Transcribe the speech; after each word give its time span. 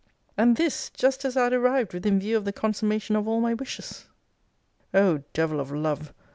And 0.35 0.57
this, 0.57 0.89
just 0.89 1.23
as 1.25 1.37
I 1.37 1.43
had 1.43 1.53
arrived 1.53 1.93
within 1.93 2.19
view 2.19 2.35
of 2.35 2.43
the 2.43 2.51
consummation 2.51 3.15
of 3.15 3.27
all 3.27 3.39
my 3.39 3.53
wishes! 3.53 4.07
O 4.95 5.21
Devil 5.33 5.59
of 5.59 5.69
Love! 5.71 6.11